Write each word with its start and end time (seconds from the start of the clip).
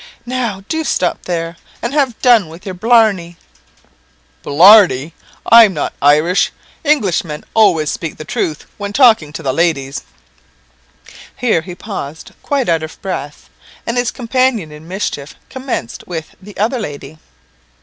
"Now, 0.25 0.63
do 0.67 0.83
stop 0.83 1.25
there, 1.25 1.57
and 1.79 1.93
have 1.93 2.19
done 2.23 2.49
with 2.49 2.65
your 2.65 2.73
blarney." 2.73 3.37
"Blarney! 4.41 5.13
I'm 5.45 5.75
not 5.75 5.93
Irish. 6.01 6.51
Englishmen 6.83 7.45
always 7.53 7.91
speak 7.91 8.17
the 8.17 8.25
truth 8.25 8.65
when 8.79 8.93
talking 8.93 9.31
to 9.31 9.43
the 9.43 9.53
ladies." 9.53 10.01
Here 11.35 11.61
he 11.61 11.75
paused, 11.75 12.31
quite 12.41 12.67
out 12.67 12.81
of 12.81 12.99
breath, 13.03 13.47
and 13.85 13.95
his 13.95 14.09
companion 14.09 14.71
in 14.71 14.87
mischief 14.87 15.35
commenced 15.51 16.07
with 16.07 16.33
the 16.41 16.57
other 16.57 16.79
lady. 16.79 17.19